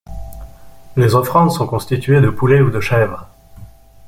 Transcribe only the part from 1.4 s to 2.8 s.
sont constituées de poulet ou de